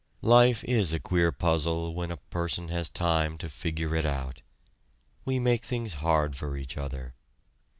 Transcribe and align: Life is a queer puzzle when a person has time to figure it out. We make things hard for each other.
Life 0.23 0.63
is 0.63 0.93
a 0.93 0.99
queer 0.99 1.31
puzzle 1.31 1.93
when 1.93 2.09
a 2.09 2.17
person 2.17 2.69
has 2.69 2.89
time 2.89 3.37
to 3.37 3.47
figure 3.47 3.95
it 3.95 4.03
out. 4.03 4.41
We 5.25 5.37
make 5.37 5.63
things 5.63 5.93
hard 6.01 6.35
for 6.35 6.57
each 6.57 6.75
other. 6.75 7.13